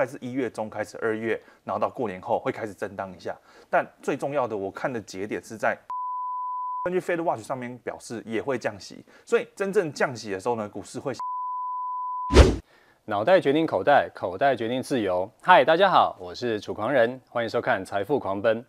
[0.00, 3.36] 概是一月中开始，二月，然后到过年后会开始震荡一下。
[3.68, 5.76] 但最重要的，我看的节点是在
[6.84, 11.12] 根据 Fed Watch 上面表示也会降息，所以真正降息的时候呢，股市会。
[13.04, 15.30] 脑袋决定口袋，口袋决定自由。
[15.42, 18.62] 嗨，大家好，我是楚狂人，欢迎收看《财富狂奔》。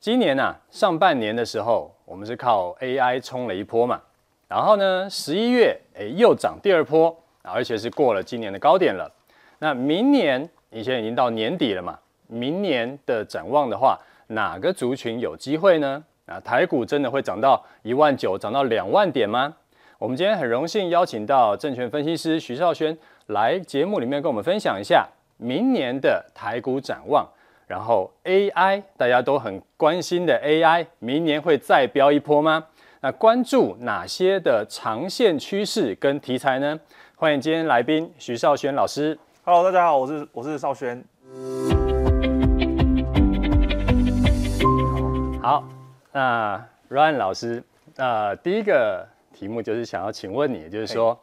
[0.00, 4.00] 今年啊，上半年的时候，我们是靠 AI 冲了一波嘛，
[4.48, 7.18] 然后呢，十一月诶又涨第二波。
[7.44, 9.12] 而且是过了今年的高点了。
[9.62, 11.96] 那明年，你现在已经到年底了嘛？
[12.26, 16.02] 明年的展望的话，哪个族群有机会呢？
[16.26, 19.54] 啊，台股真的会涨到一万九，涨到两万点吗？
[20.00, 27.24] 我们今天很荣幸邀请到证券分析师徐少轩来节目里面跟我们分享一下明年的台股展望。
[27.68, 32.66] 然后 AI 大家都很关心的 AI，明年会再飙一波吗？
[33.00, 36.80] 那关注哪些的长线趋势跟题材呢？
[37.14, 39.16] 欢迎今天来宾徐少轩老师。
[39.44, 41.04] Hello，大家好，我是我是少轩。
[45.42, 45.64] 好，
[46.12, 47.60] 那 Ryan 老师，
[47.96, 51.18] 呃，第一个题目就是想要请问你，就是说，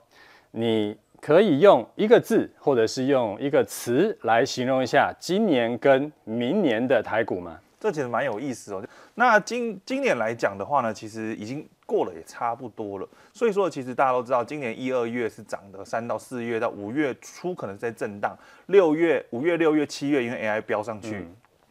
[0.51, 7.57] 你可以用一个字或者是用一个词来形容一下今年跟明年的台股吗？
[7.79, 8.85] 这其实蛮有意思哦。
[9.15, 11.65] 那今今年来讲的话呢，其实已经。
[11.89, 18.37] 过了也差不多了，所以说其实大家都知道，今年一二月是涨的，三到四月到五月初可能在震荡，
[18.67, 21.15] 六月、五月、六月、七月因为 AI 飙上去，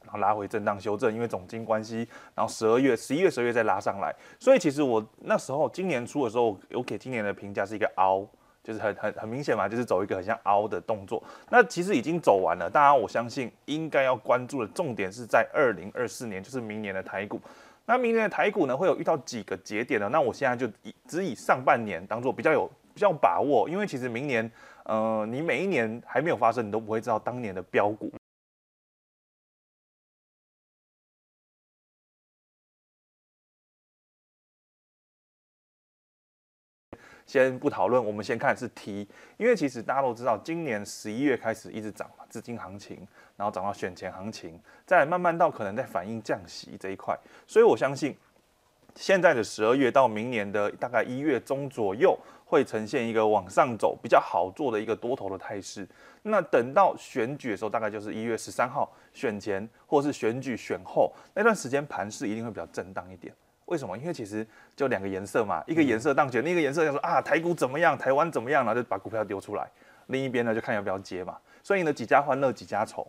[0.03, 8.27] 然后拉回震荡修正，因为总经关系，然后十二月、十一月、十二月再拉上来，所以其实我那时候今年初的时候，我给今年的评价是一个凹，
[8.65, 11.23] 就是很很很明显嘛，就是走一个很像凹的动作。
[11.49, 17.41] 那其实已经走完了，当然我相信应该要关注的重点是在二零二四年，就是明年的台股。
[17.89, 20.11] 那明年的台股呢，会有遇到几个节点呢？
[20.13, 24.49] 那我现在就以只以上半年当做比较有比较把握，因为其实明年，
[24.85, 28.13] 呃，你每一年还没有发生，你都不会知道当年的标股。
[37.29, 39.07] 先不讨论，我们先看是 T，
[39.37, 43.07] 因为其实大家都知道，今年十一月开始一直涨嘛，资金行情，
[43.37, 47.15] 然后涨到选前行情，再慢慢到可能在反映降息这一块，
[47.47, 48.17] 所以我相信
[48.95, 55.87] 现在的十二月到明年的大概一月中左右，会呈现一个往上走比较好做的一个多头的态势。
[56.23, 63.35] 那等到选举的时候，大概就是一月十三号选前或是选举选后那段时间，盘势一定会比较震荡一点。
[63.69, 63.97] 为什么？
[63.97, 69.69] 因为其实就两个颜色嘛，一个颜色当选，另一个颜色就说啊，台股怎么样，台湾怎么样，然后就把股票丢出来。
[70.07, 71.37] 另一边呢，就看要不要接嘛。
[71.63, 73.07] 所以呢，几家欢乐几家愁，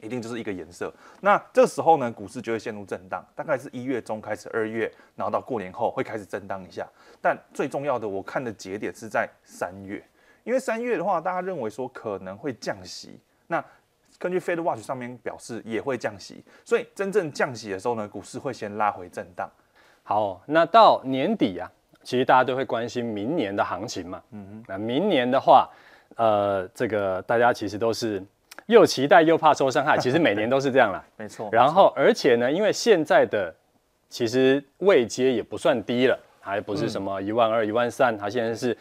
[0.00, 0.92] 一定就是一个颜色。
[1.20, 6.84] 那这个时候呢，股市就会陷入震荡，大概是一月中开始，二月，然后到过年后会开始震荡一下。
[7.20, 10.04] 但最重要的，我看的节点是在三月，
[10.42, 13.20] 因为三月的话，大家认为说可能会降息。
[13.46, 13.64] 那
[14.18, 19.48] 根据 Fed Watch 上面表示也会降息，所以真正降息的时候呢，股市会先拉回震荡。
[20.04, 21.70] 好，那到年底啊，
[22.02, 24.20] 其实大家都会关心明年的行情嘛。
[24.32, 25.68] 嗯哼，那明年的话，
[26.16, 28.22] 呃，这个大家其实都是
[28.66, 31.02] 又期待又怕受伤害， 其实每年都是这样啦。
[31.16, 31.48] 没错。
[31.52, 33.54] 然后，而且呢，因为现在的
[34.08, 38.76] 其实位阶也不算低了，还不是什么一万二、一万三，它现在是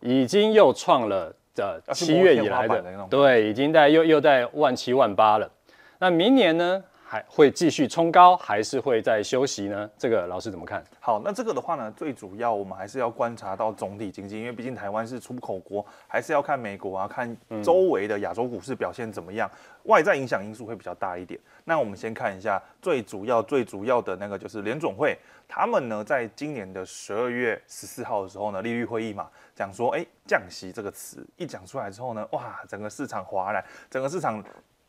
[0.00, 5.50] 已经又创了的七月以来的，的对，已经在又又在万七万八了。
[5.98, 6.84] 那明年呢？
[7.08, 9.88] 还会继续冲高，还是会在休息呢？
[9.96, 10.82] 这个老师怎么看？
[10.98, 21.38] 好，那这个的话呢，最主要我们还是要观察到总体经济，因为毕竟台湾是出口国，还是要看美国啊，看周围的亚洲股市表现怎么样，嗯、外在影响因素会比较大一点。
[21.62, 25.16] 那我们先看一下最主要、最主要的那个就是联总会，
[25.46, 34.42] 他们呢在今年的十二月十四号的时候呢，利率会议嘛，讲说，哎，降息这个词一讲出来之后呢，哇，整个市场哗然，整个市场。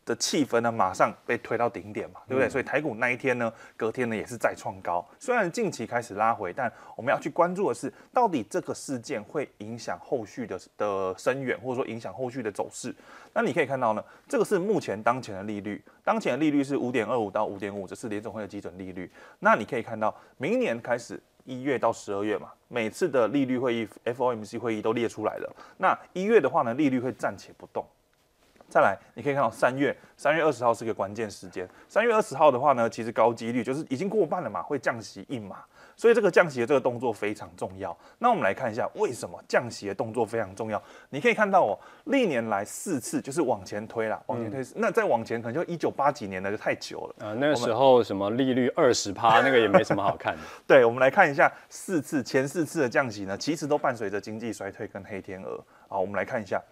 [0.08, 2.48] 的气氛呢，马上被推到顶点嘛，对不对？
[2.48, 5.06] 嗯、所以台股那一天呢，隔天呢也是再创高。
[5.20, 12.94] 虽然近期开始拉回，但我们要去关注的是，到底这个事件会影响后续的的深远，或者说影响后续的走势。
[13.34, 19.10] 那你可以看到呢，这个是目前当前的利率，当前的利率是五点二五到五点五，这是联总会的基准利率。
[19.40, 25.56] 那你可以看到，明年开始一月到十二月嘛，每次的利率会议 FOMC 会议都列出来了。
[25.76, 27.86] 那一月的话呢，利率会暂且不动。
[28.68, 31.66] 再来，你可以看到三月三月二十号是个关键时间。
[31.88, 35.64] 三月二十号的话呢，其实高几率就是已经过半了嘛，会降息一码，
[35.96, 37.96] 所以这个降息的这个动作非常重要。
[38.18, 40.82] 那我们来看一下为什么降息的动作非常重要。
[41.08, 44.60] 你可以看到哦，历年来四次就是往前推啦，往前推。
[44.60, 47.14] 嗯、那再往前可能就一九八几年的就太久了。
[47.20, 50.42] 呃，那个时候什么利率二十趴，那个也没什么好看的。
[50.66, 55.58] 对，我们来看一下四次前四次的降息呢，其实都伴随着经济衰退跟黑天鹅。
[55.88, 56.62] 好，我们来看一下。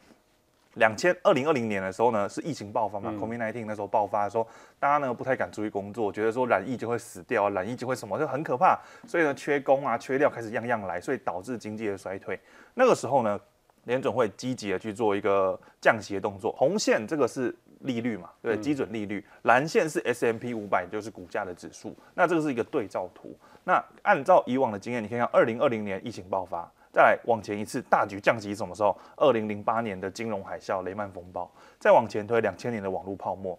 [0.77, 4.47] 两千二零二零年的时候呢，是疫情爆发嘛、嗯、，COVID-19 那时候爆发的时候，
[4.79, 12.39] 大家呢不太敢出去工作，觉得说染疫就会死掉，染疫就会什么，就很可怕，所以呢缺工啊、缺料开始样样来，所以导致经济的衰退。
[12.75, 13.41] 那个时候呢，
[13.85, 16.53] 联准会积极的去做一个降息的动作。
[16.53, 21.97] 红线这个是利率嘛，对，基准利率；蓝线是 S M P 五百，就是股价的指数。
[22.15, 23.35] 那这个是一个对照图。
[23.65, 26.71] 那按照以往的经验，你可以看二零二零年疫情爆发。
[26.97, 28.99] 再来往前一次大举降息什么时候？
[29.19, 31.47] 二零零八年的金融海啸、雷曼风暴。
[31.79, 33.59] 再往前推两千年的网络泡沫，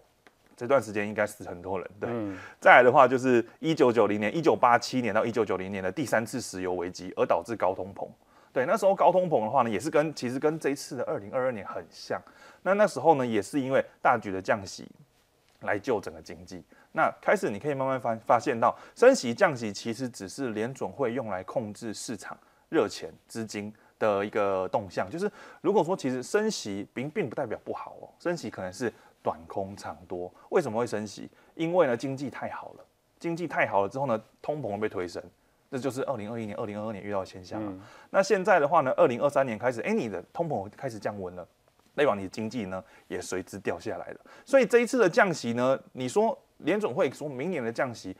[0.56, 1.88] 这段时间应该死很多人。
[2.00, 8.08] 对，嗯、再来的话就是一九九零年、一九八七年到一九九零年的第三次石油危机，而导致高通膨。
[8.52, 12.20] 对，那时候高通膨的话呢，也是跟其实跟这一次的二零二二年很像。
[12.62, 14.84] 那那时候呢，也是因为大举的降息
[15.60, 16.64] 来救整个经济。
[16.90, 22.36] 那开始你可以慢慢发发现到，升息降息其实只是联准会用来控制市场。
[22.68, 25.30] 热钱资金的一个动向，就是
[25.60, 28.92] 如果说其实升息并并不代表不好哦，升息可能是
[29.22, 30.32] 短空长多。
[30.50, 31.30] 为什么会升息？
[31.54, 32.84] 因为呢经济太好了，
[33.18, 35.22] 经济太好了之后呢，通膨会被推升，
[35.70, 37.60] 这就是二零二一年、二零二二年遇到的现象。
[37.64, 37.80] 嗯、
[38.10, 41.46] 那现在的话呢，二零二三年开始，哎，你的通膨开始降温了，
[41.94, 44.20] 代表你的经济呢也随之掉下来了。
[44.44, 48.16] 所以这一次的降息呢，你说联总会说明年的降息，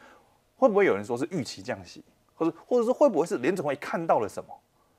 [0.56, 2.02] 会不会有人说是预期降息？
[2.38, 4.50] 或者，或者说会不会是联总会看到了什么？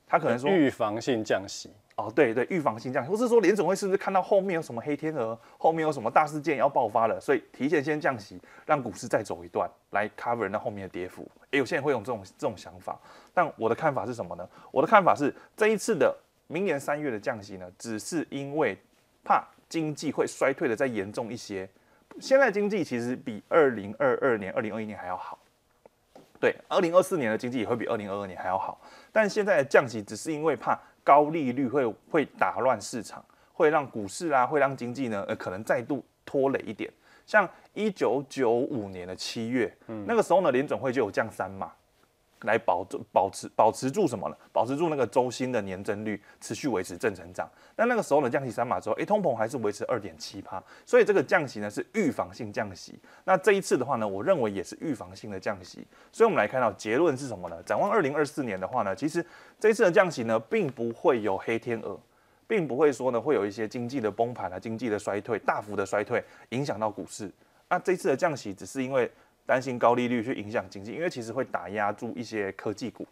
[0.06, 11.24] 他可能说预防性降息哦，对对，预防性降息，或是说联总会是不是看到后面有什么黑天鹅，后面有什么大事件要爆发了，所以提前先降息，让股市再走一段来 cover 那后面的跌幅。
[11.52, 12.98] 也有些人会有这种这种想法，
[13.32, 14.48] 但我的看法是什么呢？
[14.72, 16.12] 我的看法是这一次的
[16.48, 18.76] 明年三月的降息呢，只是因为
[19.22, 21.68] 怕经济会衰退的再严重一些。
[22.18, 25.38] 现在经济其实比二零二二年、二零二一年还要好。
[26.40, 28.80] 对，二零二四年的经济也会比二零二二年还要好，
[29.12, 33.22] 但现在的降息只是因为怕高利率会会打乱市场，
[33.52, 36.90] 会让股市啊，会让经济呢，呃，可能再度拖累一点。
[37.26, 41.70] 像一九九五年的七月，嗯，那个时候呢，联准会就有降三码。
[42.42, 44.36] 来保保持保持住什么呢？
[44.52, 47.48] 保持住那个周薪的年增率持续维持正成长。
[47.76, 50.62] 那那个时候呢，降息三码之后，诶，通膨还是维持二点七趴。
[50.86, 52.98] 所以这个降息呢是预防性降息。
[53.24, 55.86] 那这一次的话呢，我认为也是预防性的降息。
[56.10, 57.62] 所以我们来看到结论是什么呢？
[57.64, 59.24] 展望二零二四年的话呢，其实
[59.58, 61.98] 这一次的降息呢，并不会有黑天鹅，
[62.46, 67.30] 并不会说呢会有一些经济的崩盘啊、经济的衰退、大幅的衰退影响到股市。
[67.68, 69.10] 那这次的降息只是因为。
[69.50, 73.04] 担心高利率去影响经济，因为其实会打压住一些科技股。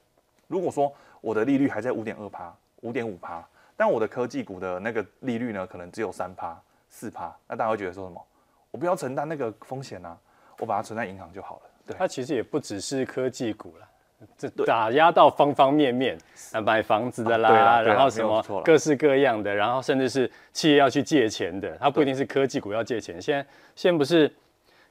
[0.47, 3.45] 如果说我的利率还在五点二趴、五点五趴，
[3.77, 6.57] 但我的科技股的那个利率呢，可能只有三趴、
[6.89, 8.25] 四趴，那大家会觉得说什么？
[8.71, 10.17] 我不要承担那个风险啊，
[10.61, 11.63] 我把它存在银行就好了。
[11.85, 13.89] 对，它其实也不只是科技股了，
[14.37, 16.17] 这打压到方方面面，
[16.53, 23.21] 啊，买房子的啦，啊、然后什么各式各样的，然后甚至是企业要去借钱的，它不一定是科技股要借钱。
[23.21, 23.45] 现在
[23.75, 24.33] 现在不是。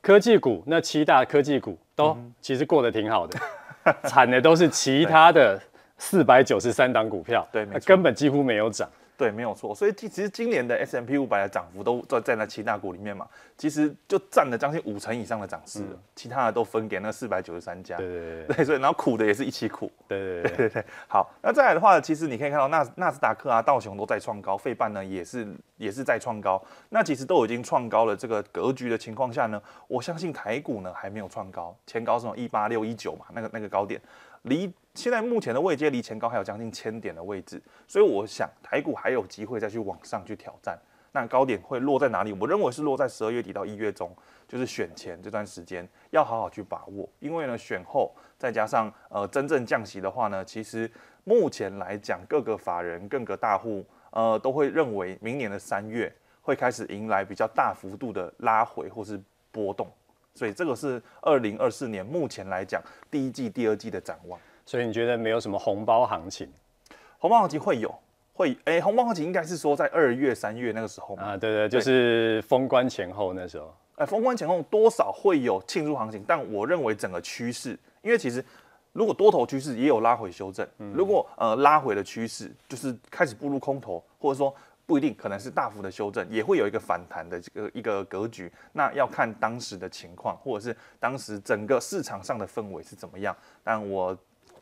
[0.02, 3.40] 科技股那七大科技股都其实过得挺好的，
[4.08, 5.60] 惨、嗯、的都是其他的
[5.98, 8.90] 四百九十三档股票，对，根本几乎没有涨。
[9.18, 9.74] 对，没有错。
[9.74, 13.28] 所以其实今年的 S M P 五百的涨幅都在在那七大股里面嘛，
[13.58, 15.88] 其实就占了将近五成以上的涨势了。
[15.92, 17.98] 嗯、其他的都分给那四百九十三家。
[17.98, 18.66] 对对对， 对。
[18.66, 19.92] 所以然后苦的也是一起苦。
[20.08, 20.86] 对对对对 对，对。
[21.08, 25.48] 好，那再来的话，其实你可以看到纳纳斯达克啊、道琼都在创高，费半呢也是
[25.78, 26.62] 也是在创高。
[26.90, 34.00] 那其实都已经创高了这个格局的情况下呢，我相信台股呢还没有创高，前高是一八六一九嘛，那个那个高点。
[34.44, 40.76] 离现在目前的位阶离前高还有将近千点的位置，所以我想台股还有机会再去往上去挑战。
[41.12, 42.34] 那高点会落在哪里？
[42.34, 44.12] 我认为是落在十二月底到一月中，
[44.48, 47.08] 就是选前这段时间要好好去把握。
[47.20, 50.92] 因为呢，选后再加上呃真正降息的话呢，其实
[51.26, 56.12] 目前来讲各个法人、各个大户呃都会认为明年的三月
[56.42, 59.88] 会开始迎来比较大幅度的拉回或是波动。
[60.34, 64.40] 所以这个是二零二四年目前来讲第一季、第二季的展望。
[64.68, 66.52] 所以你觉得没有什么红包行情？
[67.20, 67.92] 红包行情会有，
[68.34, 73.74] 会哎，红包行情应该是说在二月、三月那个时候啊，对对，就是封关前后那时候。
[73.96, 78.44] 哎，封关前后多少会有庆祝行情，但我认为整个趋势，因为其实
[78.92, 84.54] 如果多头趋势也有拉回修正，如果呃拉回的趋势就是开始步入空头，或者说。
[84.86, 88.50] 不一定，可能是大幅的修正，也会有一个反弹的这个一个格局。
[88.72, 93.36] 那要看当时的情况，或者是当时整个市场上的氛围是怎么样。
[93.66, 94.18] 但我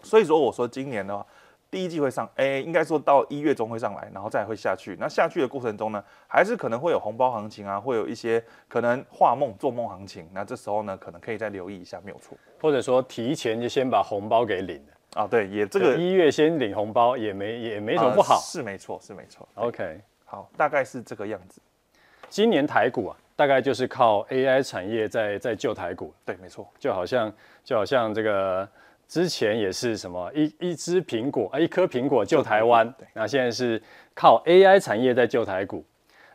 [0.06, 1.26] 所以说，我说今年的话，
[1.72, 4.96] 第一季会上，哎，应该说到一月中会上来，然后再会下去。
[5.00, 10.30] 那下去的过程中呢，还是可能会有红包行情啊，会有一些可能画梦做梦行情。
[10.32, 12.38] 那这时候呢，可能可以再留意一下，没有错。
[12.62, 19.48] 或者说提前就先把红包给领了啊，对，也这个一月先领红包也没也没什么不好，呃、是没错，是没错。
[19.56, 20.00] OK。
[20.28, 21.62] 好，大概是这个样子。
[22.30, 26.12] 今年台股啊，大概就是靠 AI 产业在在救台股。
[26.26, 27.32] 对，没错，就好像
[27.64, 28.68] 就好像这个
[29.08, 32.94] 之前也是什么一一只苹果啊，一颗苹果救台湾。
[33.14, 33.82] 那现在是
[34.14, 35.84] 靠 AI 产业在救台股。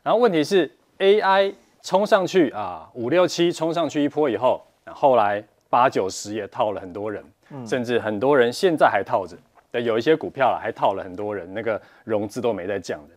[0.02, 9.36] 然后问题是 AI 冲上去啊，五六七冲上去一波以后，后来八九十也套了很多人，嗯、甚至很多人现在还套着。
[9.72, 13.14] 有一些股票啊还套了很多人，那个融资都没在降的。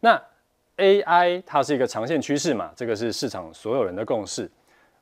[0.00, 0.20] 那
[0.76, 4.50] AI 它是一个长线趋势嘛，这个是市场所有人的共识。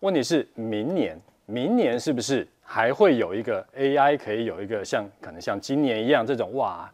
[0.01, 6.91] 问题是明年，明年是不是还会有一个 AI 可以有一个像可能像今年一样这种哇，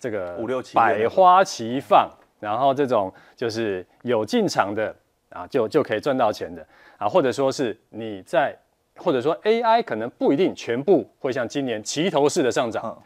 [0.00, 4.96] 这个五六七百花齐放，然后这种就是有进场的
[5.28, 6.66] 啊，就就可以赚到钱的
[6.96, 8.56] 啊，或者说是你在，
[8.96, 12.82] 或者说 AI 可能不一定全部会像今年齐头式的上涨。
[12.82, 13.02] 嗯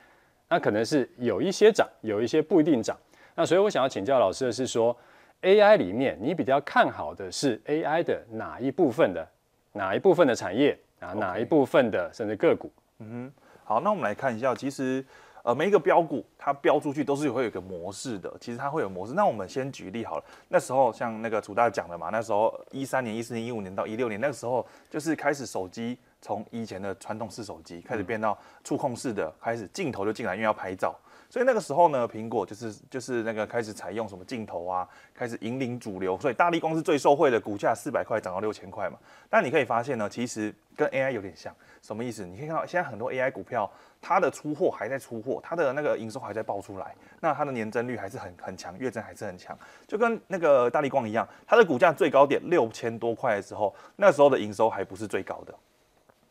[0.49, 2.95] 那可能是有一些涨，有一些不一定涨。
[3.35, 4.95] 那所以我想要请教老师的是说
[5.41, 9.26] ，AI 里面你比较看好的是 AI 的哪一部分的
[9.73, 11.13] 哪一部分的产业啊？
[11.15, 12.73] 哪一部分的甚至个股？
[12.99, 15.05] 嗯哼，好，那我们来看一下，其实
[15.43, 19.13] 呃每一个标股它标出去都是会有一个模式的，其实它会有模式。
[19.13, 25.99] 那我们先举例好了，那时候像那个楚大讲的嘛，那时候一三年、一四年、一五年到一六年那个时候，就是开始手机。
[26.25, 30.97] 从以前的传统式手机开始变到触控式的，开始镜头就进来，因为要拍照，
[31.33, 38.99] 所以那个时候呢，苹果就是就是那个开始采用什么镜头啊，开始引领主流，所以大力光是最受惠的，股价四百块涨到六千块嘛。
[39.31, 42.27] 但你可以发现呢，其实跟 AI 有点像，什么意思？
[42.27, 43.67] 你可以看到现在很多 AI 股票，
[43.99, 49.59] 它的出货还在出货，它的那个营收还在爆出来，那它的年增率还是很很强，月增还是很强，
[49.89, 55.55] 就跟那个大力光一样，它的股价最高点六千多块的时候，那时候的营收还不是最高的。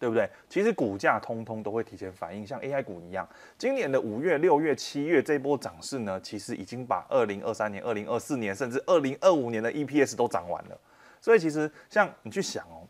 [0.01, 0.27] 对不对？
[0.49, 3.27] 其实股价通通都会提前反应，像 AI 股一样。
[3.55, 10.77] 今年的五月、六月、七月这波涨势呢，其实已经把二零二三年、二零二四年甚至二零二五年的 EPS 都涨完了。
[11.21, 12.81] 所以其实像你去想哦，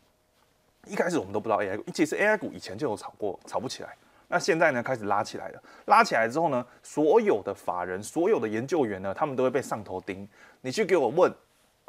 [0.87, 3.89] 一开始我们都不知道 AI 股，其实 AI 股以前就有炒过，炒不起来。
[4.29, 5.61] 那现在呢，开始拉起来了。
[5.87, 10.25] 拉起来之后呢，所有的法人、所有的研究员呢，他们都会被上头盯。
[10.61, 11.29] 你去给我问。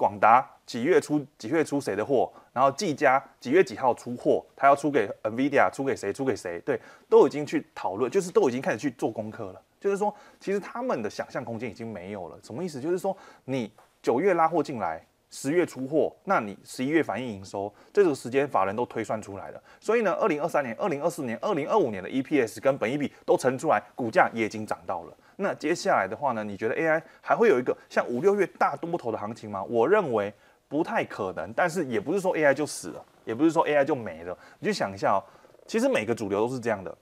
[0.02, 2.28] 广达几月出几月出谁的货？
[2.52, 4.44] 然后技嘉几月几号出货？
[4.56, 6.12] 他要出给 NVIDIA，出给谁？
[6.12, 6.60] 出给谁？
[6.66, 9.62] 对，都已经去讨论，就是都已经开始去做功课了。
[9.78, 12.36] 就是说，其实他们的想象空间已经没有了。
[12.42, 12.80] 什么意思？
[12.80, 19.62] 就是说，你九月拉货进来，十月出货，那你十一月反映营收，这个时间法人都推算出来了。
[19.78, 25.16] 所以呢，二零二三年、二零二四年、二零二五年的 EPS 跟本益比都乘出来，股价也已经涨到了。
[25.36, 26.44] 那接下来的话呢？
[26.44, 29.62] 你觉得 AI 还会有一个像五六月大多头的行情吗？
[29.64, 30.32] 我认为
[30.68, 31.52] 不太可能。
[31.52, 34.36] 但是也不是说 AI 就死了，也不是说 AI 就没了。
[34.58, 35.20] 你就想一下哦，
[35.66, 36.96] 其实每个主流都是这样的，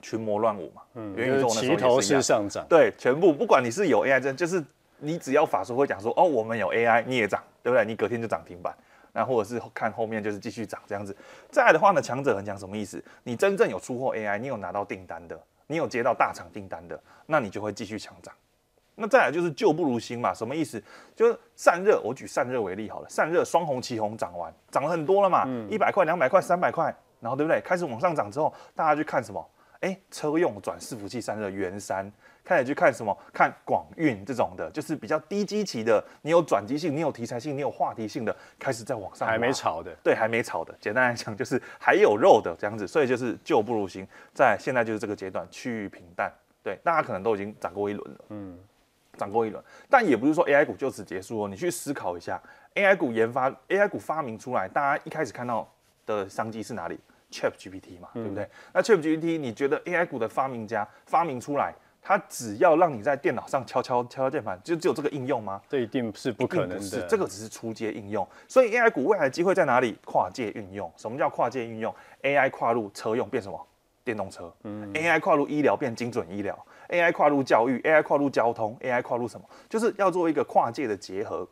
[0.00, 0.82] 群魔乱舞嘛。
[0.94, 2.64] 嗯，元宇宙齐头式上涨。
[2.68, 4.62] 对，全部不管你是有 AI 真，就是
[4.98, 7.84] 你只要法说会讲说哦，我们有 AI，你也涨，对不对？
[7.84, 8.74] 你隔天就涨停板。
[9.12, 11.16] 那或者是看后面就是继续涨这样子。
[11.50, 13.02] 再来的话呢，强者恒强什么意思？
[13.24, 15.40] 你真正有出货 AI，你有拿到订单的。
[15.68, 18.34] 你有接到大厂订单的，那你就会继续强涨。
[18.96, 20.82] 那再来就是旧不如新嘛，什么意思？
[21.14, 27.60] 就是散热，我举散热为例好了，散热双红旗红涨完，涨了很多了嘛，一百块、两百块、三百块，然后对不对？
[27.60, 29.50] 开始往上涨之后，大家去看什么？
[29.80, 32.10] 哎，车用转伺服器散热，元山。
[32.48, 33.14] 开始去看什么？
[33.30, 36.02] 看广运这种的，就是比较低基期的。
[36.22, 39.28] 你有转机性，你有题材性，你有话题性的，开始在网上。
[39.28, 40.74] 还没炒的，对，还没炒的。
[40.80, 42.86] 简单来讲，就是还有肉的这样子。
[42.88, 46.32] 所以就是旧不如新，在现在就是这个阶段趋于平淡。
[46.62, 48.58] 对，大家可能都已经涨过一轮了，嗯，
[49.18, 49.62] 涨过一轮。
[49.90, 51.48] 但也不是说 AI 股就此结束哦。
[51.48, 52.40] 你去思考一下
[52.76, 55.70] ，AI 股研发，AI 股发明出来，大家一开始看到
[56.06, 56.98] 的商机是哪里
[57.30, 58.48] ？ChatGPT 嘛，嗯、对不对？
[58.72, 61.74] 那 ChatGPT，你觉得 AI 股的发明家发明出来？
[62.00, 65.60] 它只要让你在电脑上敲敲敲敲键盘，就只有这个应用吗？
[65.68, 66.80] 这一定是不可能的。
[66.80, 68.26] 是，这个只是初阶应用。
[68.46, 69.96] 所以 AI 股未来的机会在哪里？
[70.04, 70.90] 跨界运用。
[70.96, 73.66] 什么叫跨界运用？AI 跨入车用变什么？
[74.04, 74.50] 电动车。
[74.64, 74.90] 嗯。
[74.94, 76.58] AI 跨入医疗变精准医疗。
[76.88, 77.78] AI 跨入教育。
[77.80, 78.74] AI 跨入交通。
[78.80, 79.46] AI 跨入什么？
[79.68, 81.46] 就是要做一个跨界的结合。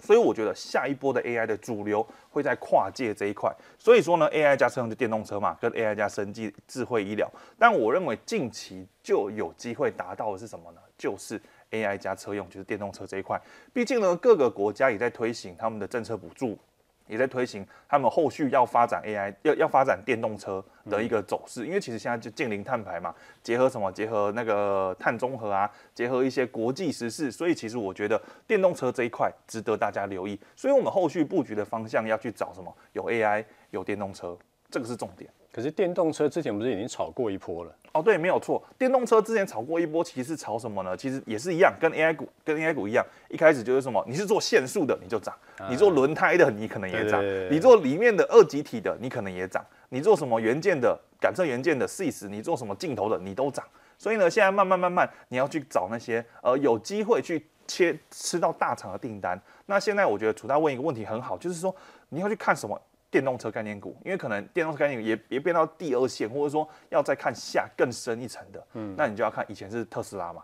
[0.00, 3.54] 所以我觉得下一波的 AI 的主流会在跨界这一块。
[3.78, 7.30] 所以说呢，AI 加车用就电动车嘛，跟 AI 加生技智慧医疗。
[7.58, 10.80] 但我认为近期就有机会达到的是什么呢？
[10.96, 13.40] 就是 AI 加车用，就是电动车这一块。
[13.72, 16.58] 毕竟呢，各个国家也在推行他们的政策补助。
[17.06, 23.90] 也在推行他们后续要发展 AI，要要发展电动车的一个走势，因为其实现在就近零碳排嘛，结合什么？
[23.92, 30.38] 结合那个碳中和啊，结合一些国际时事，所以其实我觉得电动车这一块值得大家留意。
[30.56, 32.74] 所以我们后续布局的方向要去找什么？
[32.92, 34.36] 有 AI，有电动车，
[34.70, 35.30] 这个是重点。
[35.52, 37.76] 可是电动车之前不是已经炒过一波了？
[37.92, 38.62] 哦，对，没有错。
[38.78, 40.96] 电动车之前炒过一波，其实是炒什么呢？
[40.96, 53.62] 其实也是一样，跟 AI 股跟 AI 股一样，一开始就是什么，你是做限速的你就涨，啊、你做轮胎的你可能也涨，你做里面的二极体的你可能也涨，你做什么元件的感测元件的 CIS，你做什么镜头的你都涨。
[53.98, 59.38] 所以呢，现在慢慢慢慢你要去找那些呃有机会去切吃到大厂的订单。
[59.66, 61.74] 那现在我觉得楚大问一个问题很好，就是说
[62.08, 62.80] 你要去看什么？
[63.12, 70.42] 电动车概念股，因为可能电动车概念股也也变到第二线，或者说要再看下更深一层的，嗯，那你就要看以前是特斯拉嘛，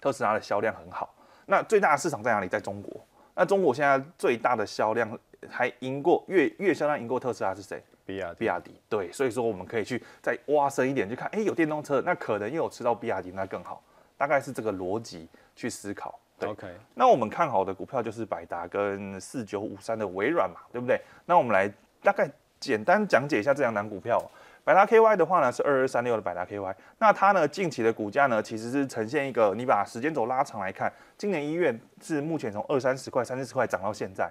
[0.00, 1.14] 特斯拉的销量很好，
[1.46, 2.48] 那最大的市场在哪里？
[2.48, 3.00] 在中国。
[3.36, 5.16] 那中国现在最大的销量
[5.48, 7.80] 还赢过月月销量赢过特斯拉是谁？
[8.04, 8.38] 比亚迪。
[8.40, 8.80] 比亚迪。
[8.88, 13.80] 对，所以说我们可以去再挖深一点，去看，哎、欸，有电动车，那可能又有吃到比亚迪，那更好，
[14.16, 16.18] 大概是这个逻辑去思考。
[16.38, 21.00] 对 OK，那我们看好的股票就是百达跟四九五三的微软嘛，对不对？
[21.26, 21.70] 那我们来
[22.02, 22.30] 大概
[22.60, 24.22] 简单讲解一下这两档股票。
[24.64, 34.30] 百达 KY 的话呢是二二三六的百达 KY，那它呢近期的股价呢其实是呈现一个，你把时间轴拉长来看，今年一月是目前从二三十块、三四十块涨到现在。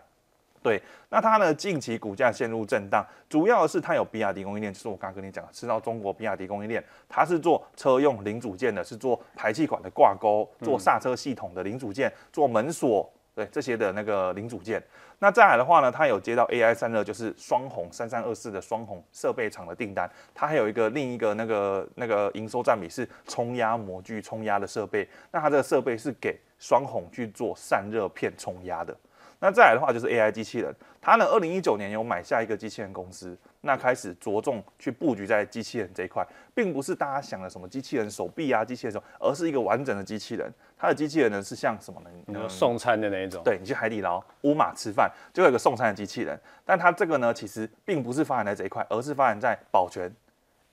[0.63, 14.83] 对，那它呢近期股价陷入震荡，主要是它有比亚迪供应链，就是我刚刚跟你讲的，吃到中国比亚迪供应链，它是做车用零组件的，是做排气管的挂钩，做刹车系统的零组件，做门锁，对这些的那个零组件。
[15.19, 28.95] 那再来的话呢，它有接到 AI 散热，就是双红三三二四的双红设备厂的订单，它还有一个另一个那个那个营收占比是冲压模具冲压的设备，那它这个设备是给双红去做散热片冲压的。
[29.39, 36.25] 那再来的话就是 AI 机器人，它呢，二零一九年有买下一个机器人公司，那开始着重去布局在机器人这一块，
[36.55, 40.51] 并不是大家想的什么机器人手臂啊、机器人手，而是一个完整的机器人。
[40.75, 42.09] 它的机器人呢是像什么呢？
[42.25, 43.43] 嗯、送餐的那一种。
[43.43, 46.39] 对，你去海底捞、乌马吃饭，就有一个送餐的机器人。
[46.65, 50.11] 但它这个呢，其实并不是发展在这一块，而是发展在保全、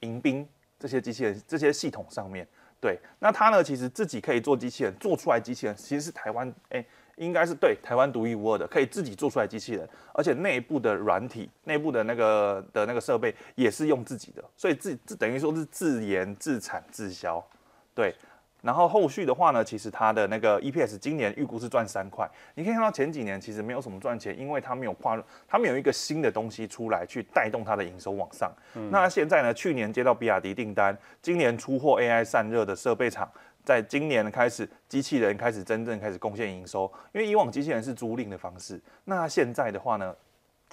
[0.00, 2.48] 迎宾这些机器人这些系统上面。
[2.80, 6.78] 对，那它呢，其实自己可以做机器人，做出来机器人其实是台湾哎。
[6.78, 17.44] 欸应该是对台湾独一无二的，可以自己做出来机器人，而且内部的软体、内部的那个的那个设备也是用自己的，所以自自等于说是自研自产自销，
[17.94, 18.14] 对。
[18.62, 22.26] 然后后续的话呢，其实它的那个 EPS 今年预估是赚三块。
[22.54, 28.50] 你可以看到前几年其实没有什么赚钱，因为它没有跨入，它没有一个新的东西出来去带动它的营收往上。
[28.74, 33.30] 嗯、那现在呢，去年接到比亚迪订单，今年出货 AI 散热的设备厂。
[33.64, 40.14] 在今年开始，机器人开始真正开始贡献营收，因为以往机器人是租赁的方式，那现在的话呢，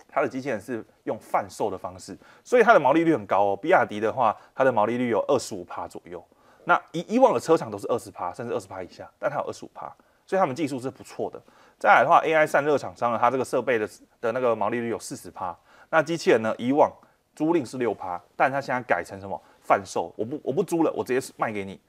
[0.10, 3.56] 它的机器人是用贩售的方式，所以它的毛利率很高哦。
[3.56, 6.24] 比亚迪的话，它的毛利率有二十五趴左右。
[6.66, 9.92] 那以以往的车厂都是二十趴，甚至二十趴以下，但它有二十五趴，
[10.28, 11.42] 所以他们技术是不错的。
[11.80, 15.58] 再来的话，AI 散热厂商呢，它这个设备的的那个毛利率有四十趴。
[15.90, 16.92] 那机器人呢，以往
[17.36, 19.42] 租赁是六趴，但它现在改成什么？
[19.64, 21.80] 贩售，我不我不租了，我直接卖给你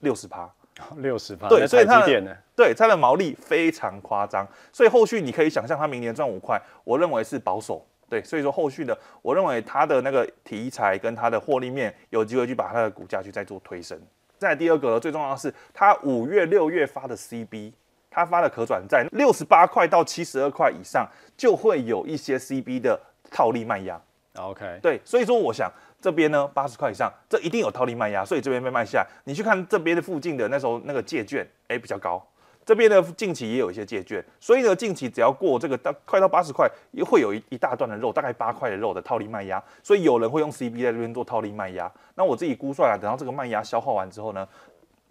[0.00, 0.48] 六十趴，
[0.98, 1.48] 六十趴。
[1.48, 7.84] 对，所以它的对它的毛利非常夸张，所以后续你可以想象它明年赚五块，我认为是保守。
[8.08, 13.96] 对，所以说后续的，我认为它的那个题材跟它的获利面有机会去把它的股价去再做推升。
[14.36, 17.72] 再第二个呢最重要的是，它五月六月发的 CB，
[18.10, 22.98] 它发的可转债六十八块到七十二块以上，就会有一些 CB 的
[23.30, 24.00] 套利卖压。
[24.36, 25.70] OK，对，所以说我想。
[26.02, 29.06] 这边呢，八十块以上，这一定有套利卖压，所以这边被卖下。
[29.24, 32.26] 你去看这边的附近的那时候那个借券，哎，比较高。
[32.64, 39.62] 这边的近期也有一些借券，所以呢，近期只要过这个到快到八十块，也会有一一大段的肉，大概八块的肉的套利卖压。
[39.82, 41.92] 所以有人会用 CB 在这边做套利卖压。
[42.14, 44.48] 那我自己估算啊，等到这个卖压消化完之后呢，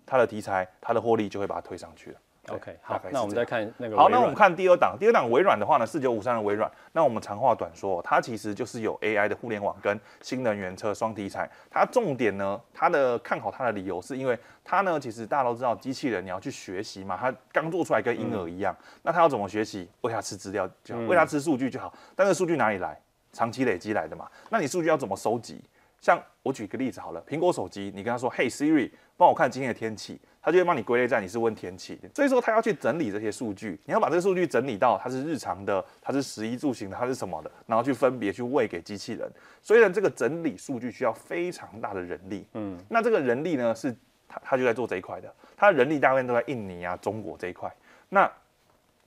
[0.07, 2.17] 它的题材、它的获利就会把它推上去了。
[2.49, 3.95] OK，好，那我们再看那个。
[3.95, 6.69] 好，那我们看第二档，第二档微软的话呢，四九五三的微软。
[6.93, 11.49] 那我们长话短说，它其实就是有 AI 的互联网跟新能源车双题材。
[11.69, 19.89] 它重点呢，它的看好它的理由是因为它呢，其实大家都知道，机器人你要去学习嘛，它刚做出来跟婴儿一样，嗯、那它要怎么学习？
[20.01, 21.93] 喂它吃资料就好，喂它吃数据就好。
[22.15, 22.99] 但是数据哪里来？
[23.31, 24.27] 长期累积来的嘛。
[24.49, 25.63] 那你数据要怎么收集？
[26.01, 30.19] 像我举个例子好了，苹果手机，你跟他说，嘿 Siri，帮我看今天的天气。
[30.49, 39.31] 他就会帮你归类在你是问天气，所以说他要去整理这些数据，你要把这个数据整理到它是日常的，它是食衣住行的，它是什么的，然后去分别去喂给机器人。
[39.61, 43.95] 所以呢，这个整理数据需要非常大的人力，嗯，那这个人力呢是
[44.27, 47.71] 他他就在做这一块的，他人力大部分都在印尼啊、中国这一块。
[48.09, 48.27] 那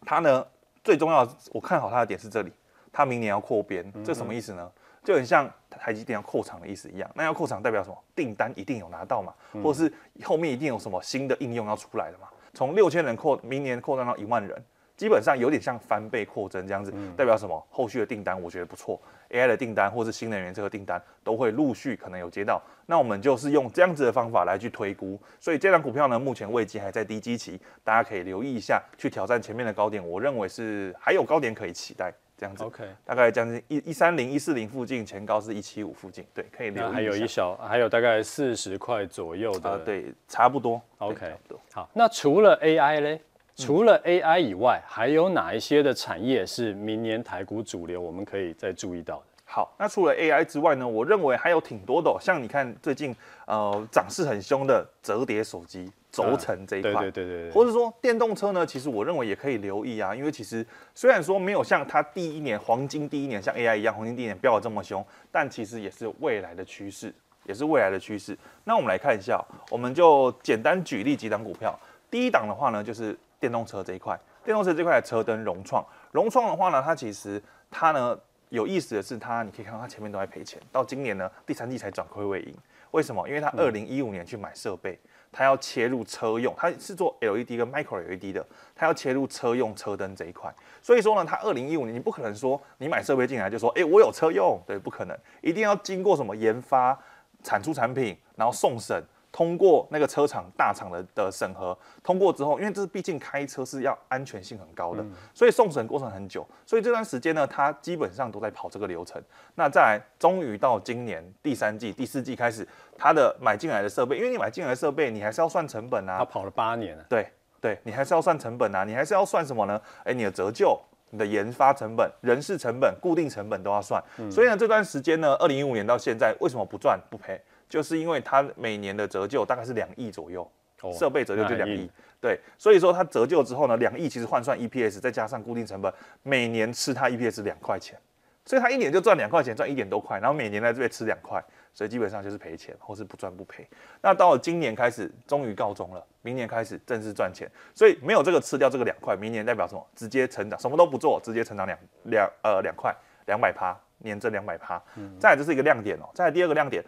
[0.06, 0.46] 他呢
[0.84, 2.52] 最重要，我看好他的点是这里，
[2.92, 4.70] 他明年要扩编，这什么意思呢？
[5.02, 7.98] 就很像台积电要扩厂的意思一样，那要扩厂代表什么？
[8.14, 9.92] 订单一定有拿到嘛，或者是
[10.24, 12.28] 后面一定有什么新的应用要出来的嘛？
[12.54, 14.62] 从六千人扩，明年扩张到一万人，
[14.96, 17.66] 基本上有点像翻倍扩增这样子，代表什么？
[17.70, 22.62] 后续的订单我觉得不错，AI 的订单或是新能源这个订单都会陆续可能有接到。
[22.86, 30.06] 那我们就是用这样子的方法来去推估，所以这档股票呢，目前位阶还在低基期，大家可以留意一下，去挑战前面的高点。
[30.06, 32.12] 我认为是还有高点可以期待，
[32.42, 32.64] 这样子。
[32.64, 36.92] OK，大概将近一一三零一四零附近，前高是一七五附近，对，可以留意一下。
[36.92, 40.82] 还有一小，还有大概四十块左右的，呃，对，差不多。
[40.98, 41.60] OK，差不多。
[41.72, 43.20] 好，那除了 AI 嘞？
[43.54, 48.00] 除了 AI 以外，还有哪一些的产业是明年台股主流？
[48.00, 49.22] 我们可以再注意到的。
[49.44, 50.88] 好，那除了 AI 之外呢？
[50.88, 53.14] 我认为还有挺多的、哦，像你看最近
[53.46, 67.12] 呃涨势很凶的折叠手机轴承这一块，对对对对，或者说电动车呢，其实我认为也可以留意啊，因为其实虽然说没有像它第一年黄金第一年像 AI 一样黄金第一年飙得这么凶，但其实也是未来的趋势，
[67.44, 68.38] 也是未来的趋势。
[68.62, 71.76] 那我们来看一下，我们就简单举例几档股票。
[72.08, 73.18] 第一档的话呢，就是。
[73.42, 78.16] 电动车这一块，电动车这块的车灯融创，融创的话呢，它其实它呢
[78.50, 82.54] 有意思的是，它你可以看到它前面都在赔钱，到今年呢第三季才转亏为盈。
[82.92, 83.26] 为什么？
[83.26, 84.96] 因为它二零一五年去买设备，
[85.32, 90.54] 它要切入车用，它是做 LED 跟 Micro LED 的，它要切入车用车灯这一块。
[90.82, 96.96] 所以说呢，它二零一五年你不可能说你买设备进来就说，哎，我有车用，对，不可能，一定要经过什么研发、
[97.42, 99.02] 产出产品，然后送审。
[99.32, 109.20] 通过那个车厂大厂的的审核，通过之后，因为这是毕竟开车是要安全性很高的，所以送审过程很久，所以这段时间呢，他基本上都在跑这个流程。
[109.54, 112.68] 那再来，终于到今年第三季、第四季开始，
[112.98, 116.18] 它的买进来的设备，因为你买进来的设备，你还是要算成本啊。
[116.18, 117.04] 它跑了八年了。
[117.08, 117.26] 对
[117.58, 119.80] 对，你还是要算成本啊，你还是要算什么呢？
[120.04, 120.78] 哎，你的折旧、
[121.10, 124.02] 你的研发成本、人事成本、固定成本都要算。
[124.30, 127.40] 所以呢，这段时间呢，二零一五年到现在，为什么不赚不赔？
[127.72, 130.46] 就是因为它每年的折旧大概是两亿左右，
[130.92, 135.90] 设备折旧就两亿，对，所以说它折旧之后呢，两亿其实换算 EPS 再加上固定成本，
[136.22, 137.98] 每年吃它 EPS 两块钱，
[138.44, 143.66] 所以它一年就赚两块钱，赚一点多块，然后每年在这边吃两块，所以基本上就是赔钱或是不赚不赔。
[144.02, 149.82] 那到了今年开始，终于告终了，明年开始正式赚钱，所以没有这个吃掉这个两块，明年代表什么？
[149.96, 154.78] 直接成长，什么都不做，直接成长两两呃两块两百趴，年增两百趴。
[155.18, 156.84] 再来这是一个亮点哦，再来第二个亮点。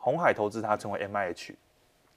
[0.00, 1.54] 红海投资它成为 MIH，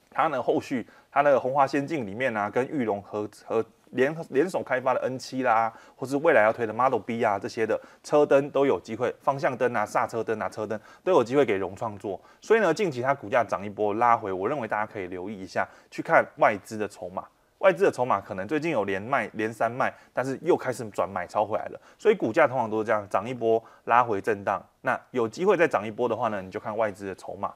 [0.10, 12.20] 它呢后续它那个鸿华先进里面呢、跟裕隆合合联联手开发的 N7 啦，或是未来要推的 Model B 啊这些的车灯都有机会，方向灯啊、刹车灯啊、车灯都有机会给融创做。
[12.42, 17.24] 所以呢，近期它股价涨一波拉回，我认为大家可以留意一下，去看外资的筹码。
[17.60, 21.80] 外资的筹码可能最近有连卖连三卖，但是又开始转买超回来了。
[22.00, 24.62] 所以股价通常都是这样，涨一波拉回震荡。
[24.82, 27.54] 那有机会再涨一波的话呢，你就看外资的筹码。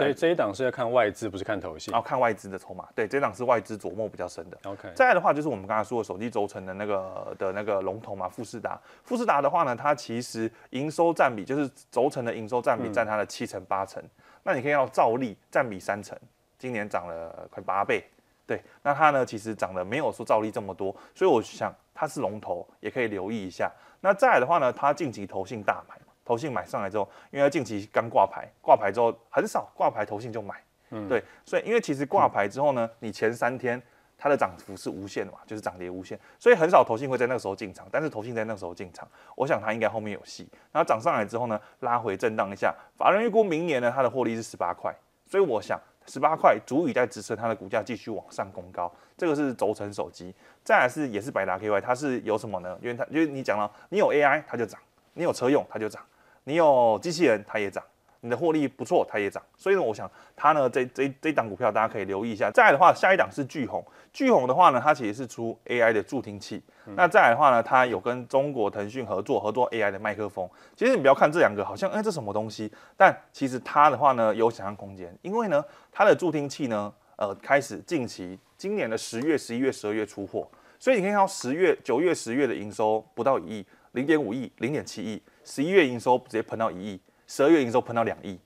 [0.00, 1.92] 所以这一档是要看外资，不是看投信。
[1.92, 4.58] 然后看外资的筹码，对，这一档是外资琢磨比较深的。
[4.64, 4.90] OK。
[4.94, 8.80] 再来的话，就是我们刚才说的手机轴承的那个的那个龙头嘛，富士达。
[9.04, 14.02] 富士达的话呢，它其实营收占比就是轴承的营收占比占它的七成八成。
[14.42, 16.18] 那你可以看到兆利占比三成，
[16.58, 18.04] 今年涨了快八倍。
[18.46, 23.70] 对，那它呢其实涨得没有说兆利这么多，所以我想它是龙头，也可以留意一下。
[24.00, 25.94] 那再来的话呢，它近期投信大买。
[26.30, 30.54] 投信买上来之后，因为它近期刚挂牌，挂牌之后很少挂牌，投信就买，
[30.90, 33.82] 嗯，对，所以因为其实挂牌之后呢，你前三天
[34.16, 40.48] 它的涨幅是无限的嘛，就是涨跌无限，所以很少投信会在那个时候进场，但是投信在那个时候进场，我想它应该后面有戏。
[40.70, 44.94] 然后涨上来之后呢，拉回震荡一下，法人预估明年呢它的获利是十八块，
[45.26, 48.88] 所以我想十八块足以在支撑它的股价继续往上攻高。
[49.16, 52.78] 这个是轴承手机，再来是也是百达 KY，它是有什么呢？
[52.80, 54.80] 因为它就是你讲了，你有 AI 它就涨，
[55.14, 56.00] 你有车用它就涨。
[56.44, 57.82] 你有机器人，它也涨；
[58.20, 59.42] 你的获利不错，它也涨。
[59.56, 62.50] 所以呢，我想它呢，这这这档股票大家可以留意一下。
[62.50, 63.84] 再来的话，下一档是巨鋐。
[64.12, 66.62] 巨鋐的话呢，它其实是出 AI 的助听器。
[66.86, 70.48] 嗯、那再来的话呢，它有跟中国腾讯合作，合作 AI 的麦克风。
[70.74, 72.72] 其实你不要看这两个，好像哎，这什么东西？
[72.96, 75.16] 但其实它的话呢，有想象空间。
[75.22, 85.22] 因为呢，它的助听器呢，呃，开始近期今年的十月、十一月、十二月出货，所以你可以看到十月、九月、十月的营收不到一亿，零点五亿、零点七亿。
[85.44, 88.38] 十一月营收直接喷到一亿，十二月营收喷到两亿。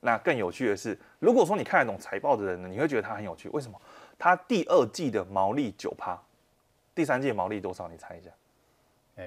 [0.00, 3.48] 那更有趣的是，如果说你看得懂财报的人呢，你会觉得它很有趣。
[3.48, 3.80] 为什么？
[4.16, 6.16] 它第二季的毛利九趴，
[6.94, 7.88] 第三季的毛利多少？
[7.88, 8.30] 你猜一下？
[9.16, 9.24] 呃，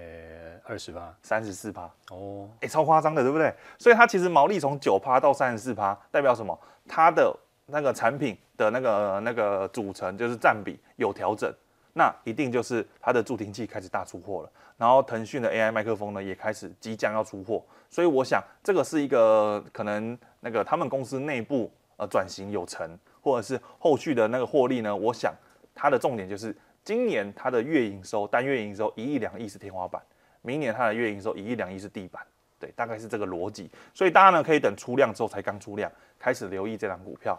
[0.64, 1.92] 二十趴，三十四趴。
[2.12, 3.54] 哦，哎，超夸张的，对不对？
[3.78, 6.58] 所以它其实毛利从九趴到三十四趴，代表什么？
[6.88, 11.54] 它的那个产品的那个那个组成就是占比有调整。
[11.94, 25.34] 那一定就是它的助听器开始大出货了，然后腾讯的 AI 麦克风呢也开始即将要出货，所以我想这个是一个可能那个他们公司内部呃转型有成，或者是后续的那个获利呢，我想
[25.76, 30.02] 它的重点就是今年它的月营收单月营收一亿两亿是天花板，
[30.42, 32.26] 明年它的月营收一亿两亿是地板，
[32.58, 33.70] 对，大概是这个逻辑。
[33.94, 37.38] 所以大家呢可以等出量之后才刚出量，开始留意这档股票，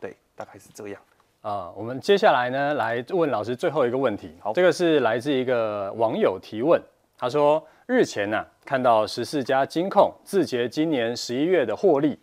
[0.00, 1.00] 对，大概是这样。
[1.42, 4.30] 啊，我们接下来呢来问老师最后一个问题。
[4.40, 6.80] 好，这个是来自一个网友提问，
[7.16, 12.18] 他说日前呢、啊、看到十四家金控字节今年十一月的获利，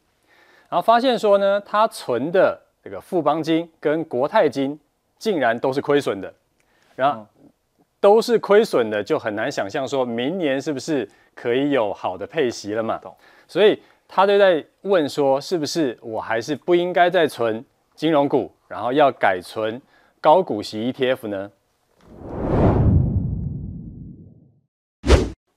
[0.69, 4.79] 然后发现说呢他存的这个富邦金跟国泰金
[5.17, 6.31] 竟然都是亏损的，
[6.95, 7.25] 然后
[7.99, 13.01] 都是亏损的，就很难想象说明年是不是可以有好的配息了嘛？
[13.47, 17.65] 所以他就在问说，是不是我还是不应该再存
[17.97, 18.51] 金融股？
[18.67, 19.81] 然后要改存
[20.21, 21.51] 高股息 ETF 呢？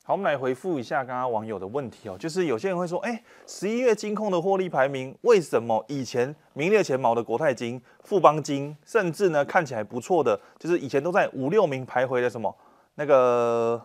[0.03, 12.57] 好，我们来回复一下刚刚网友的问题哦，就是有些人会说，哎，十一月金控的获利排名，为什么以前名列前茅的国泰金、富邦金，甚至呢看起来不错的，就是以前都在五六名徘徊的什么
[12.95, 13.79] 那个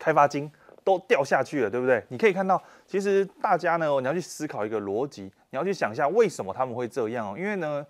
[0.00, 0.50] 开发金，
[0.84, 2.04] 都掉下去了，对不对？
[2.10, 7.84] 你可以看到，其实大家呢，你要去思考一个逻辑，你要去想一下为什么他们会这样，因为呢。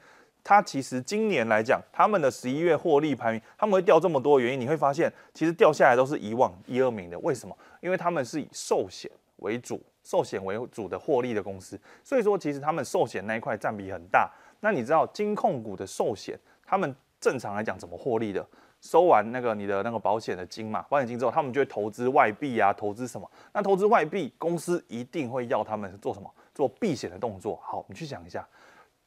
[0.47, 7.19] 它其实今年来讲，他们的十一月获利排名，他们会掉这么多的原因，你会发现，其实掉下来都是以往一二名的。
[7.21, 7.57] 为什么？
[7.81, 14.31] 因为他们是以寿险为主，寿险为主的获利的公司，所以说其实他们寿险那一块占比很大。
[14.61, 18.47] 那你知道金控股的寿险，他们正常来讲怎么获利的？
[18.85, 23.29] 收完那个你的那个保险的金嘛，保险金之后，他们就会投资外币啊，投资什么？
[23.53, 26.33] 那投资外币，公司一定会要他们做什么？
[26.55, 27.59] 做避险的动作。
[27.65, 28.47] 好，你去想一下，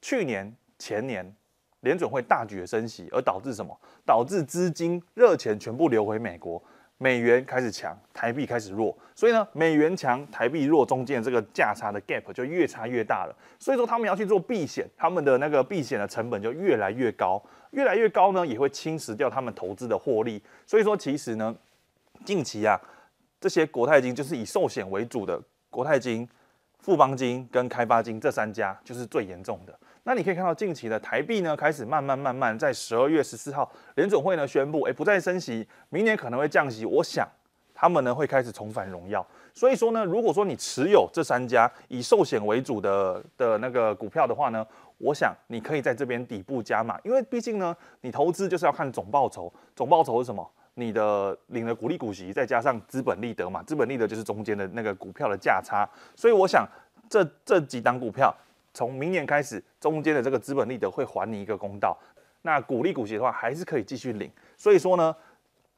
[0.01, 0.53] 去年。
[0.79, 1.35] 前年
[1.79, 3.75] 联准会大举的升息，而导致什么？
[4.05, 6.63] 导致资金热钱全部流回美国，
[6.97, 8.97] 美元开始强，台币开始弱。
[9.13, 13.36] 所以呢，美元强，台币弱，中间这个价差的 gap 就越差越大了。
[13.60, 20.41] 所以说他们要去做避险，他们的那个避险的成本就越来越高，越来越高呢，也会侵蚀掉他们投资的获利。
[20.65, 21.55] 所以说，其实呢，
[22.25, 22.79] 近期啊，
[23.39, 26.27] 这些国泰金就是以寿险为主的国泰金、
[26.79, 29.77] 富邦金跟开发金这三家，就是最严重的。
[30.07, 36.85] 那你可以看到近期的台币呢，开始慢慢慢慢在十二月十四号，联准会呢宣布，哎，不再升息，明年可能会降息。
[36.85, 37.27] 我想
[37.73, 39.25] 他们呢会开始重返荣耀。
[39.53, 44.65] 所以说呢，如果说你持有这三家以寿险为主的的那个股票的话呢，
[44.97, 50.49] 我想你可以在这边底部加码，因为毕竟呢，你投资就是要看总报酬，总报酬是什么？
[50.75, 55.85] 你的领的股利股息再加上资本利得嘛，资本利得就是中间的那个股票的价差。
[56.15, 56.65] 所以我想
[57.09, 58.33] 这这几档股票。
[58.77, 61.97] 从明年开始，中间的这个资本利得会还你一个公道。
[62.43, 64.31] 那股利股息的话，还是可以继续领。
[64.55, 65.15] 所以说呢，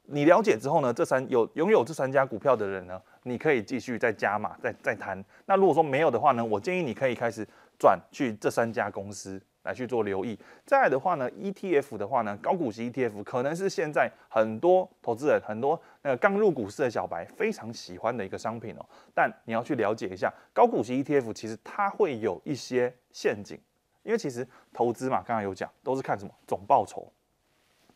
[0.02, 5.24] 你了解之后呢，这三有拥有这三家股票的人呢，你可以继续再加码，再再谈。
[5.46, 7.42] 那如果说没有的话呢，我建议你可以开始
[7.78, 9.40] 转去这三家公司。
[9.62, 18.86] 来去做留意，再来的话呢，ETF 的话呢，高股息 ETF 可能是现在很多投资人、很多那个刚入股市的小白非常喜欢的一个商品哦。
[19.14, 23.58] 但你要去了解一下，高股息 ETF 其实它会有一些陷阱，
[24.02, 27.12] 因为其实投资嘛，刚刚有讲，都是看什么总报酬。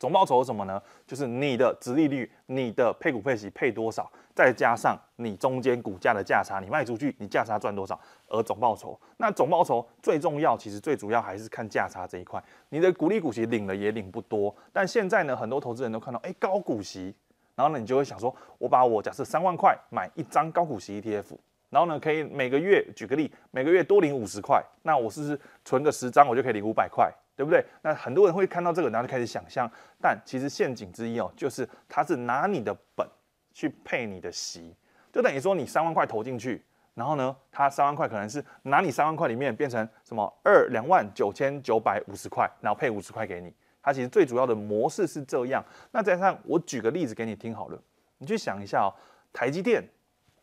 [0.05, 0.79] 总报酬是什么呢？
[1.07, 9.01] 就是你的殖利率、你的配股配息配多少，再加上你中间股价的价差，你卖出去你价差赚多少，而总报酬。
[9.17, 12.39] 那总报酬最重要，其实最主要还是看价差这一块。
[12.69, 17.15] 你的股利股息领了也领不多，但现在呢，很多投资人都看到，哎，高股息，
[17.55, 21.35] 然后呢，你就会想说，我把我假设三万块买一张高股息 ETF，
[21.71, 27.11] 然后呢，可以每个月举个例，每个月多领五十块，那我是不是存个十张，我就可以领五百块？
[27.37, 27.65] 对不对？
[27.83, 29.71] 那很多人会看到这个，然后就开始想象。
[30.01, 33.07] 但其实陷阱之一哦，就是他是拿你的本
[33.53, 34.75] 去配你的息，
[35.13, 43.53] 就等于说你三万块投进去，然后呢，他三万块可能是拿你三万块里面变成什么二两万九千九百五十块，然后配五十块给你。
[43.83, 45.65] 他其实最主要的模式是这样。
[45.91, 47.83] 那再加上我举个例子给你听好了，
[48.19, 48.95] 你去想一下哦，
[49.33, 49.83] 台积电、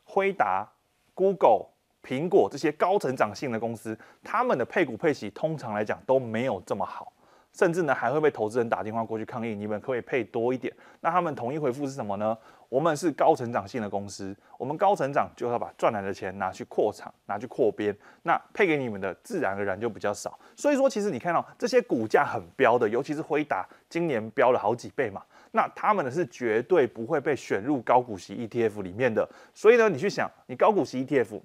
[0.04, 0.68] 辉达、
[1.14, 1.68] Google。
[2.04, 7.12] 苹果这些高成长性的公司，他们的配股配息通常来讲都没有这么好，
[7.54, 10.74] 甚至呢还会被投资人打电话过去抗议，你们可可以配多一点？
[11.02, 12.38] 那他们统一回复是什么呢？
[12.70, 20.40] 我们是高成长性的公司，我们高成长就要把赚来的钱拿去扩厂，拿去扩编，那配给你们的自然而然就比较少。
[20.56, 29.30] 所以说，其实你看到这些股价很飙的，尤其是辉达，今年飙了好几倍嘛，那他们呢是绝对不会被选入高股息 ETF 里面的。
[29.54, 31.42] 所以呢，你去想，你高股息 ETF。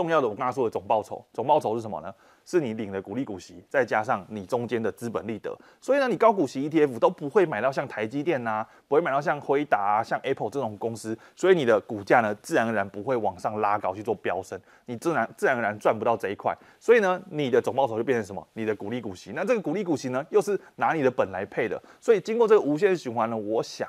[0.00, 2.10] 重要的，我刚刚说的总报酬，总报酬是什么呢？
[2.46, 5.54] 是你领的股利股息，再加上你中间的资本利得。
[5.78, 16.56] 所以呢，你高股息 ETF 都不会买到像台积电呐、啊，不会买到像辉达啊、像 Apple 这种公司，所以你的股价呢，自然而然不会往上拉高去做飙升，你自然自然而然赚不到这一块。
[16.80, 18.44] 所以呢，你的总报酬就变成什么？
[18.54, 19.32] 你的股利股息。
[19.34, 21.80] 那这个股利股息呢，又是拿你的本来配的。
[22.00, 23.86] 所以经过这个无限循环呢，我想，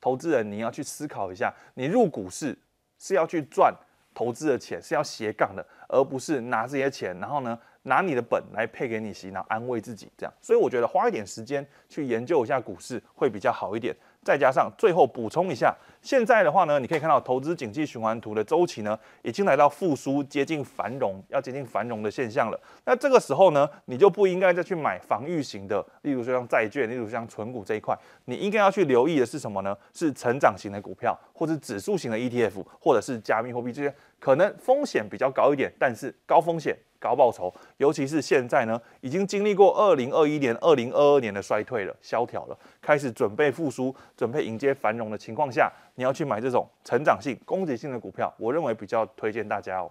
[0.00, 2.58] 投资人你要去思考一下，你入股市
[2.98, 3.72] 是要去赚
[4.14, 10.32] 投资的钱，是要斜杠的，而不是拿这些钱，然后呢，拿你的本来配给你洗脑安慰自己这样。
[10.40, 13.94] 所以我觉得花一点时间去研究一下股市会比较好一点。
[14.24, 22.58] 再加上最后补充一下，现在的话呢，你可以看到投资景气循环图的周期呢，已经来到复苏、接近繁荣、要接近繁荣的现象了。
[22.86, 29.76] 那这个时候呢，你就不应该再去买防御型的，例如说像债券，例如像存股这一块，你应该要去留意的是什么呢？
[29.92, 36.74] 是成长型的股票，或者指数型的 ETF，或者是加密货币这些，可能风险比较高一点，但是高风险。
[37.04, 49.90] 高报酬，尤其是现在呢，已经经历过二零二一年、二零二二年的衰退了、萧条了，开始准备复苏、准备迎接繁荣的情况下，你要去买这种成长性、攻击性的股票，我认为比较推荐大家哦。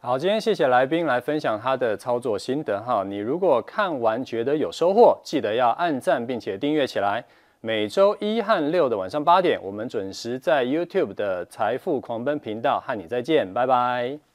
[0.00, 3.04] 好，今天谢谢来宾来分享他的操作心得哈。
[3.06, 7.22] 你如果看完觉得有收获，记得要按赞并且订阅起来。
[7.62, 14.33] 每周一和六的晚上八点，我们准时在 YouTube 的财富狂奔频道和你再见，拜拜。